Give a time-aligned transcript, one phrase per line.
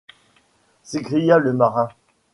[0.81, 1.89] s’écria le marin.